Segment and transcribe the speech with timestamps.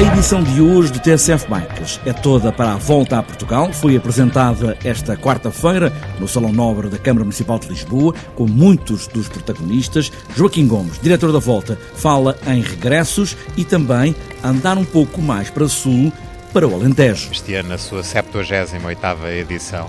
[0.00, 3.72] edição de hoje do TSF Bikes é toda para a volta a Portugal.
[3.72, 5.90] Foi apresentada esta quarta-feira
[6.20, 10.12] no Salão Nobre da Câmara Municipal de Lisboa, com muitos dos protagonistas.
[10.36, 15.66] Joaquim Gomes, diretor da volta, fala em regressos e também andar um pouco mais para
[15.66, 16.12] sul,
[16.52, 17.30] para o Alentejo.
[17.32, 19.88] Este ano, a sua 78ª edição,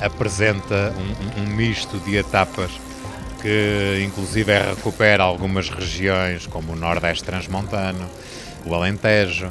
[0.00, 2.70] apresenta um, um misto de etapas
[3.42, 8.06] que inclusive recupera algumas regiões como o Nordeste Transmontano,
[8.64, 9.50] o Alentejo,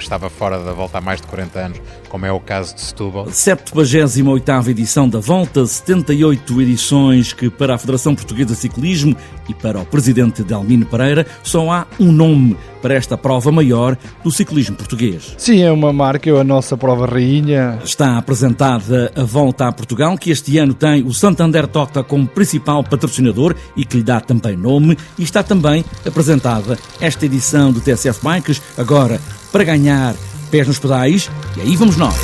[0.00, 2.80] que estava fora da volta há mais de 40 anos, como é o caso de
[2.80, 3.26] Setúbal.
[3.26, 9.14] 78ª edição da Volta, 78 edições que para a Federação Portuguesa de Ciclismo
[9.48, 14.30] e para o presidente Delmino Pereira só há um nome para esta prova maior do
[14.30, 15.34] ciclismo português.
[15.36, 17.78] Sim, é uma marca, é a nossa prova rainha.
[17.84, 22.82] Está apresentada a Volta a Portugal, que este ano tem o Santander Tota como principal
[22.82, 28.20] patrocinador e que lhe dá também nome, e está também apresentada esta edição do TSF
[28.24, 29.20] Bikes, agora
[29.50, 30.14] para ganhar
[30.50, 32.14] pés nos pedais, e aí vamos nós.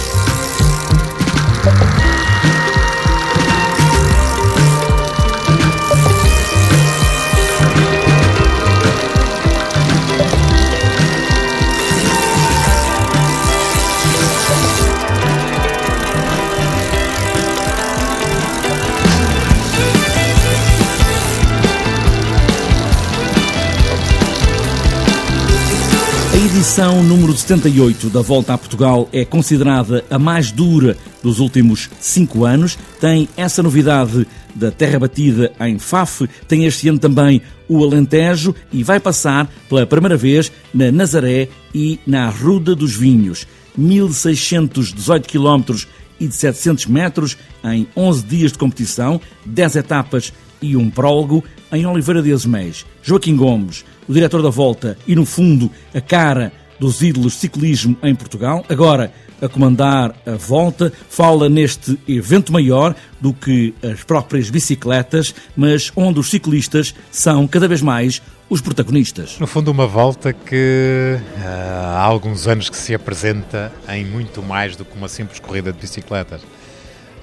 [26.57, 32.47] Edição número 78 da Volta a Portugal é considerada a mais dura dos últimos cinco
[32.47, 32.79] anos.
[32.99, 38.83] Tem essa novidade da Terra Batida em Faf, tem este ano também o Alentejo e
[38.83, 43.47] vai passar pela primeira vez na Nazaré e na Arruda dos Vinhos.
[43.77, 45.85] 1618 km
[46.19, 51.85] e de 700 metros em 11 dias de competição, 10 etapas e um prólogo em
[51.85, 52.87] Oliveira de Azeméis.
[53.03, 57.97] Joaquim Gomes, o diretor da volta e, no fundo, a cara dos ídolos de ciclismo
[58.03, 64.49] em Portugal, agora a comandar a volta, fala neste evento maior do que as próprias
[64.49, 69.39] bicicletas, mas onde os ciclistas são cada vez mais os protagonistas.
[69.39, 74.85] No fundo, uma volta que há alguns anos que se apresenta em muito mais do
[74.85, 76.41] que uma simples corrida de bicicletas.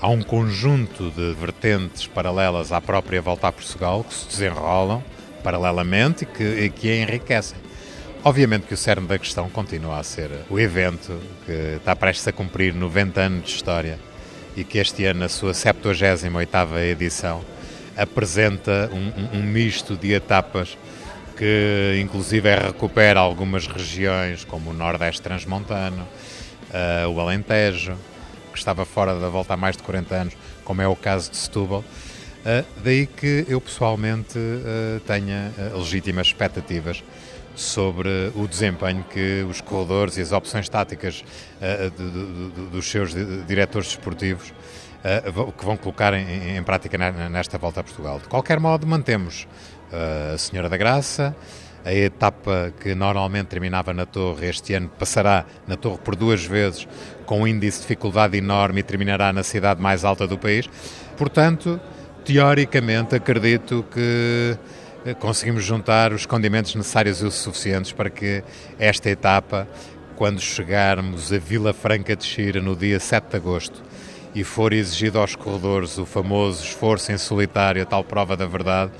[0.01, 5.01] Há um conjunto de vertentes paralelas à própria volta a Portugal que se desenrolam
[5.43, 7.57] paralelamente que, que a enriquecem.
[8.23, 12.31] Obviamente que o cerne da questão continua a ser o evento que está prestes a
[12.31, 13.99] cumprir 90 anos de história
[14.55, 17.43] e que este ano, na sua 78ª edição,
[17.97, 20.77] apresenta um, um, misto de etapas
[21.35, 26.07] que inclusive recupera algumas regiões como o Nordeste Transmontano,
[26.69, 27.95] uh, o Alentejo,
[28.53, 31.37] que estava fora da volta há mais de 40 anos, como é o caso de
[31.37, 31.83] Setúbal,
[32.43, 37.01] Uh, daí que eu pessoalmente uh, tenha uh, legítimas expectativas
[37.55, 41.23] sobre o desempenho que os corredores e as opções táticas
[42.71, 43.13] dos seus
[43.45, 44.51] diretores desportivos
[45.55, 48.17] que vão colocar em, em, prática nesta volta a Portugal.
[48.17, 49.47] De qualquer modo, mantemos
[50.33, 51.35] a Senhora da Graça,
[51.85, 56.87] a etapa que normalmente terminava na Torre este ano passará na Torre por duas vezes,
[57.27, 60.67] com um índice de dificuldade enorme e terminará na cidade mais alta do país.
[61.15, 61.79] Portanto,
[62.23, 64.57] teoricamente, acredito que
[65.05, 68.43] eh, conseguimos juntar os condimentos necessários e suficientes para que
[68.79, 69.67] esta etapa,
[70.15, 73.83] quando chegarmos a Vila Franca de Xira no dia 7 de agosto
[74.33, 78.91] e for exigido aos corredores o famoso esforço em solitário, a tal prova da verdade,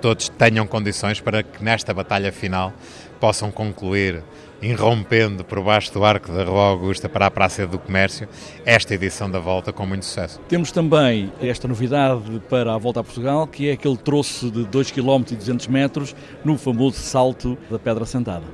[0.00, 2.72] todos tenham condições para que nesta batalha final
[3.18, 4.22] possam concluir
[4.60, 8.28] irrompendo por baixo do arco da Rua Augusta para a Praça do Comércio,
[8.64, 10.40] esta edição da Volta com muito sucesso.
[10.48, 14.90] Temos também esta novidade para a Volta a Portugal, que é aquele troço de 2
[14.90, 16.14] km e 200 metros
[16.44, 18.44] no famoso salto da Pedra Sentada.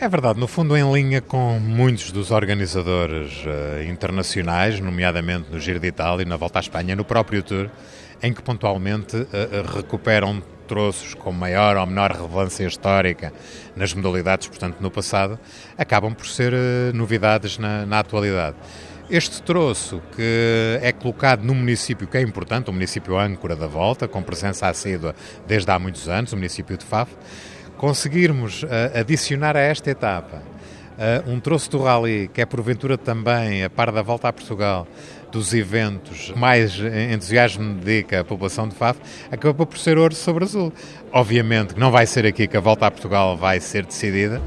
[0.00, 5.78] É verdade, no fundo em linha com muitos dos organizadores uh, internacionais, nomeadamente no Giro
[5.78, 7.70] de Itália e na Volta à Espanha, no próprio Tour,
[8.20, 9.28] em que pontualmente uh,
[9.76, 13.32] recuperam troços com maior ou menor relevância histórica
[13.76, 15.38] nas modalidades, portanto, no passado,
[15.78, 16.56] acabam por ser uh,
[16.94, 18.56] novidades na, na, atualidade.
[19.10, 24.08] Este troço que é colocado no município que é importante, o município âncora da volta,
[24.08, 25.14] com presença assídua
[25.46, 27.12] desde há muitos anos, o município de Faf,
[27.76, 28.68] conseguirmos uh,
[28.98, 30.42] adicionar a esta etapa
[30.94, 34.86] uh, um troço do rally, que é porventura também a par da volta a Portugal,
[35.34, 36.78] dos eventos mais
[37.12, 39.00] entusiasmo dedica a população de Faf,
[39.32, 40.72] acabou por ser ouro sobre azul.
[41.12, 44.40] Obviamente que não vai ser aqui que a volta a Portugal vai ser decidida,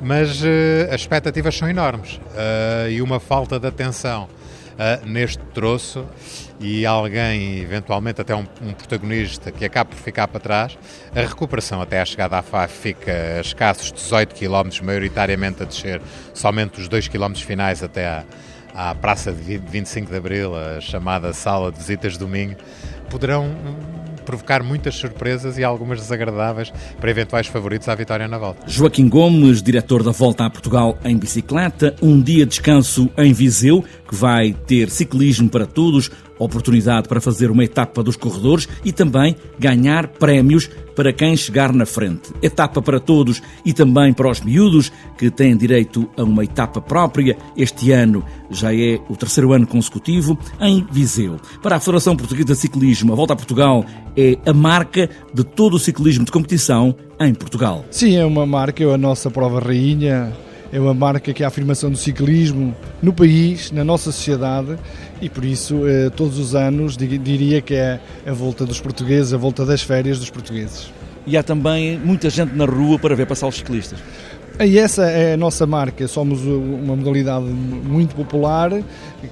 [0.00, 0.46] mas uh,
[0.92, 4.28] as expectativas são enormes uh, e uma falta de atenção
[4.74, 6.06] uh, neste troço
[6.60, 10.78] e alguém, eventualmente até um, um, protagonista, que acaba por ficar para trás,
[11.16, 16.00] a recuperação até à chegada à FAF fica a escassos 18 km, maioritariamente a descer
[16.32, 18.24] somente os 2 km finais até à,
[18.74, 22.56] à Praça de 25 de Abril, a chamada Sala de Visitas Domingo,
[23.10, 23.54] poderão
[24.28, 26.70] provocar muitas surpresas e algumas desagradáveis
[27.00, 28.68] para eventuais favoritos à vitória na volta.
[28.68, 33.82] Joaquim Gomes, diretor da Volta a Portugal em bicicleta, um dia de descanso em Viseu,
[34.06, 39.36] que vai ter ciclismo para todos, oportunidade para fazer uma etapa dos corredores e também
[39.58, 42.32] ganhar prémios para quem chegar na frente.
[42.42, 47.36] Etapa para todos e também para os miúdos que têm direito a uma etapa própria.
[47.56, 51.38] Este ano já é o terceiro ano consecutivo em Viseu.
[51.62, 53.84] Para a Federação Portuguesa de Ciclismo, a Volta a Portugal
[54.16, 57.84] é a marca de todo o ciclismo de competição em Portugal.
[57.90, 60.32] Sim, é uma marca, é a nossa prova rainha
[60.72, 64.76] é uma marca que é a afirmação do ciclismo no país, na nossa sociedade
[65.20, 69.36] e por isso eh, todos os anos diria que é a volta dos portugueses, a
[69.36, 70.92] volta das férias dos portugueses.
[71.26, 73.98] E há também muita gente na rua para ver passar os ciclistas.
[74.60, 78.72] E essa é a nossa marca, somos uma modalidade muito popular,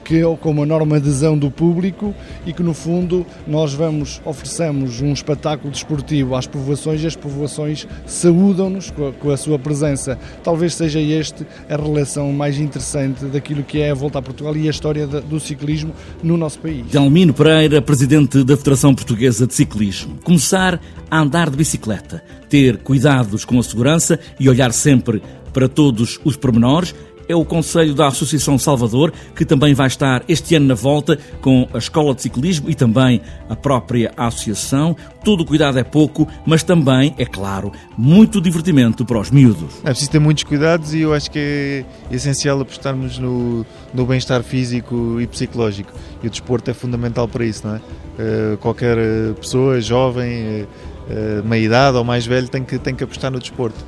[0.05, 2.15] que com uma enorme adesão do público
[2.47, 7.89] e que no fundo nós vamos, oferecemos um espetáculo desportivo às povoações e as povoações
[8.07, 10.17] saúdam-nos com, com, a sua presença.
[10.45, 14.69] Talvez seja este a relação mais interessante daquilo que é a volta a Portugal e
[14.69, 15.93] a história do ciclismo
[16.23, 16.87] no nosso país.
[16.87, 20.19] Delmino Pereira, presidente da Federação Portuguesa de Ciclismo.
[20.23, 20.81] Começar
[21.11, 25.23] a andar de bicicleta, ter cuidados com a segurança e olhar sempre
[25.53, 26.95] para todos os pormenores
[27.29, 31.69] é o Conselho da Associação Salvador, que também vai estar este ano na volta com
[31.73, 34.97] a Escola de Ciclismo e também a própria Associação.
[35.25, 39.79] Todo o cuidado é pouco, mas também, é claro, muito divertimento para os miúdos.
[39.81, 44.43] É preciso ter muitos cuidados e eu acho que é essencial apostarmos no, no bem-estar
[44.43, 45.93] físico e psicológico.
[46.23, 47.79] E o desporto é fundamental para isso, não é?
[47.79, 48.97] Uh, qualquer
[49.35, 50.67] pessoa, jovem,
[51.09, 53.85] uh, meia idade ou mais velho, tem que, tem que apostar no desporto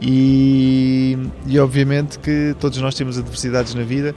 [0.00, 4.14] e, e obviamente que todos nós temos adversidades na vida.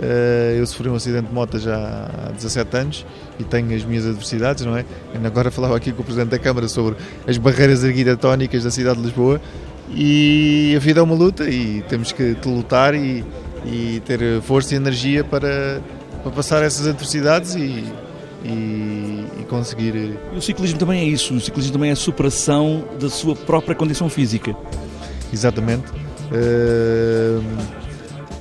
[0.00, 3.06] Eh, eu sofri um acidente de moto já há 17 anos
[3.38, 4.84] e tenho as minhas adversidades, não é?
[5.24, 6.96] Agora falava aqui com o Presidente da Câmara sobre
[7.26, 9.40] as barreiras arquitetónicas da cidade de Lisboa
[9.90, 13.24] e a vida é uma luta e temos que lutar e,
[13.64, 15.80] e ter força e energia para,
[16.22, 17.84] para passar essas adversidades e,
[18.46, 19.94] e, e, conseguir.
[20.32, 23.74] E o ciclismo também é isso, o ciclismo também é a superação da sua própria
[23.74, 24.56] condição física.
[25.32, 25.84] Exatamente.
[26.32, 27.40] Eh,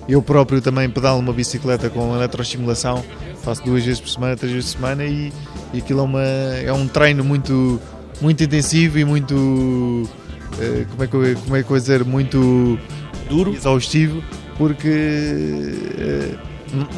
[0.07, 3.04] eu próprio também pedalo uma bicicleta com eletroestimulação,
[3.44, 5.34] faço duas vezes por semana, três vezes por semana e,
[5.74, 7.80] e aquilo é, uma, é um treino muito,
[8.22, 10.10] muito intensivo e muito.
[10.60, 12.06] Eh, como é, que como é que eu vou dizer?
[12.06, 12.80] Muito
[13.30, 14.24] duro, exaustivo,
[14.58, 14.90] porque.
[15.98, 16.36] Eh,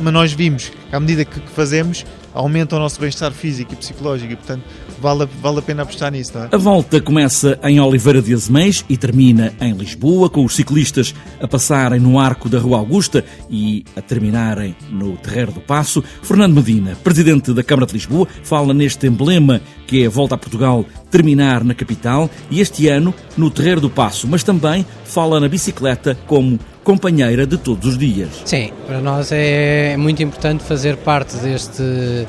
[0.01, 2.05] mas nós vimos que à medida que fazemos
[2.37, 4.63] aumenta o nosso bem-estar físico e psicológico e portanto
[5.01, 6.31] vale, vale a pena apostar nisso.
[6.35, 6.49] Não é?
[6.51, 11.47] A volta começa em Oliveira de Azeméis e termina em Lisboa, com os ciclistas a
[11.47, 16.03] passarem no arco da Rua Augusta e a terminarem no Terreiro do Passo.
[16.21, 20.37] Fernando Medina, presidente da Câmara de Lisboa, fala neste emblema que é a volta a
[20.37, 25.47] Portugal terminar na capital e este ano no Terreiro do Passo, mas também fala na
[25.47, 28.29] bicicleta como companheira de todos os dias.
[28.45, 32.25] Sim, para nós é muito importante fazer parte deste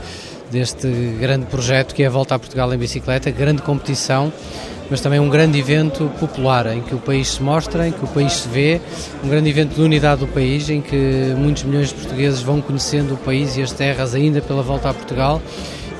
[0.51, 0.89] deste
[1.21, 4.33] grande projeto que é a Volta a Portugal em Bicicleta, grande competição,
[4.91, 8.09] mas também um grande evento popular em que o país se mostra, em que o
[8.09, 8.81] país se vê,
[9.23, 13.15] um grande evento de unidade do país em que muitos milhões de portugueses vão conhecendo
[13.15, 15.41] o país e as terras ainda pela Volta a Portugal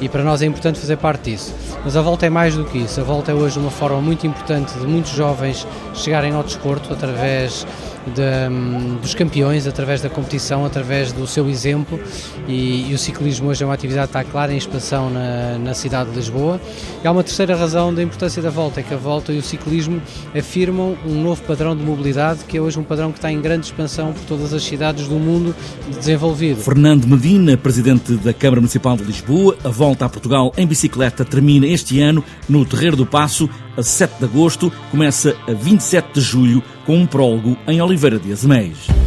[0.01, 1.55] e para nós é importante fazer parte disso.
[1.85, 3.01] Mas a volta é mais do que isso.
[3.01, 7.67] A volta é hoje uma forma muito importante de muitos jovens chegarem ao desporto através
[8.09, 12.01] de, dos campeões, através da competição, através do seu exemplo.
[12.47, 15.75] E, e, o ciclismo hoje é uma atividade que está clara em expansão na, na
[15.75, 16.61] cidade de Lisboa.
[17.03, 19.43] E há uma terceira razão da importância da volta, é que a volta e o
[19.43, 20.01] ciclismo
[20.37, 23.67] afirmam um novo padrão de mobilidade, que é hoje um padrão que está em grande
[23.67, 25.55] expansão por todas as cidades do mundo
[25.89, 26.61] desenvolvido.
[26.61, 31.67] Fernando Medina, presidente da Câmara Municipal de Lisboa, a volta a Portugal em bicicleta termina
[31.67, 36.63] este ano no Terreiro do Passo, a 7 de agosto, começa a 27 de julho,
[36.89, 38.98] com um prólogo em Oliveira de Azeméis.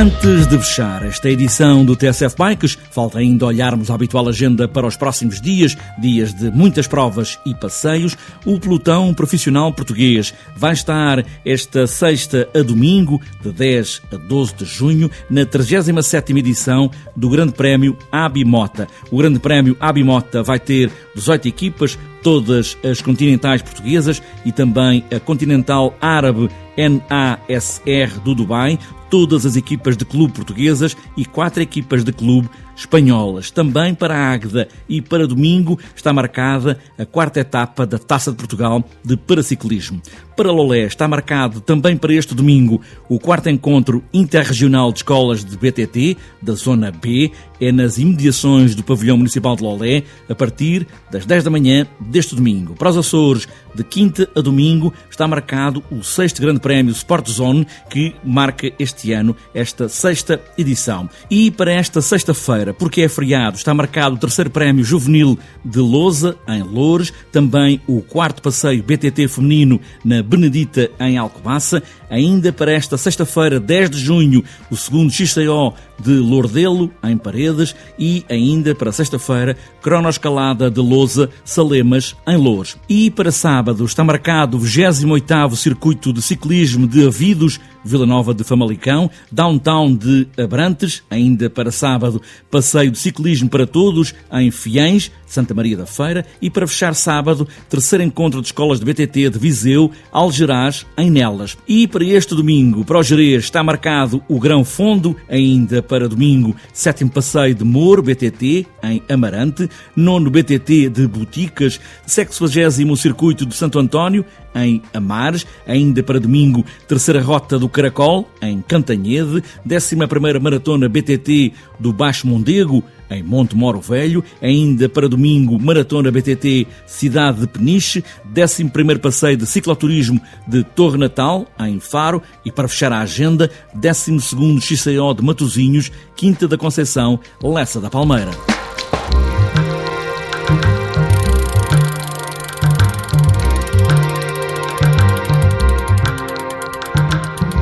[0.00, 4.86] Antes de fechar esta edição do TSF Bikes, falta ainda olharmos a habitual agenda para
[4.86, 8.16] os próximos dias, dias de muitas provas e passeios.
[8.46, 14.64] O pelotão profissional português vai estar esta sexta a domingo, de 10 a 12 de
[14.66, 18.86] junho, na 37ª edição do Grande Prémio Abimota.
[19.10, 21.98] O Grande Prémio Abimota vai ter 18 equipas,
[22.28, 29.96] todas as continentais portuguesas e também a continental árabe NASR do Dubai, todas as equipas
[29.96, 33.50] de clube portuguesas e quatro equipas de clube espanholas.
[33.50, 38.36] Também para a Águeda e para domingo está marcada a quarta etapa da Taça de
[38.36, 40.00] Portugal de Paraciclismo.
[40.38, 45.56] Para Lolé está marcado também para este domingo o quarto encontro interregional de escolas de
[45.56, 51.26] BTT da Zona B, é nas imediações do Pavilhão Municipal de Lolé, a partir das
[51.26, 52.74] 10 da manhã deste domingo.
[52.74, 57.66] Para os Açores, de quinta a domingo, está marcado o sexto Grande Prémio Sport Zone,
[57.90, 61.10] que marca este ano esta sexta edição.
[61.28, 66.36] E para esta sexta-feira, porque é feriado, está marcado o terceiro Prémio Juvenil de Lousa,
[66.48, 71.82] em Loures, também o quarto passeio BTT feminino na Benedita, em Alcobaça.
[72.10, 77.74] Ainda para esta sexta-feira, 10 de junho, o segundo XCO de Lordelo, em Paredes.
[77.98, 82.76] E ainda para sexta-feira, cronoescalada de Lousa, Salemas, em Loures.
[82.88, 88.44] E para sábado está marcado o 28º Circuito de Ciclismo de Avidos, Vila Nova de
[88.44, 95.54] Famalicão, Downtown de Abrantes, ainda para sábado, passeio de ciclismo para todos em Fiães, Santa
[95.54, 99.90] Maria da Feira e para fechar sábado, terceiro encontro de escolas de BTT de Viseu,
[100.12, 101.56] Algerás, em Nelas.
[101.66, 106.54] E para este domingo, para o Jerez, está marcado o Grão Fundo, ainda para domingo,
[106.72, 113.78] sétimo passeio de Moro, BTT, em Amarante, nono BTT de Boticas, sexagésimo circuito de Santo
[113.78, 114.24] António,
[114.54, 121.52] em Amares, ainda para domingo, terceira rota do Caracol, em Cantanhede, décima primeira maratona BTT
[121.78, 128.04] do Baixo Mondego, em Monte Moro Velho, ainda para domingo, Maratona BTT Cidade de Peniche,
[128.36, 134.60] 11 passeio de cicloturismo de Torre Natal, em Faro, e para fechar a agenda, 12
[134.60, 138.30] XCO de Matozinhos, Quinta da Conceição, Lessa da Palmeira.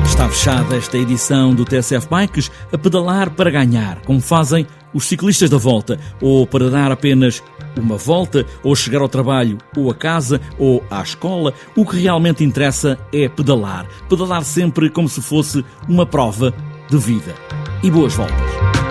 [0.05, 4.65] Está fechada esta edição do TSF Bikes a pedalar para ganhar, como fazem
[4.97, 7.43] os ciclistas da volta, ou para dar apenas
[7.77, 11.53] uma volta, ou chegar ao trabalho, ou a casa, ou à escola.
[11.75, 13.85] O que realmente interessa é pedalar.
[14.09, 16.51] Pedalar sempre como se fosse uma prova
[16.89, 17.35] de vida.
[17.83, 18.86] E boas voltas.